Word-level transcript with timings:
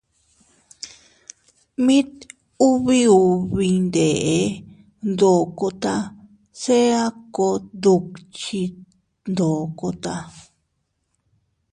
Mit 1.85 2.11
ubi 2.67 2.99
ubi 3.19 3.65
iyndeʼe 3.73 4.35
ndokota 5.09 5.93
se 6.61 6.77
a 7.03 7.05
kot 7.35 7.61
dukchit 7.83 8.73
ndokota. 9.31 10.13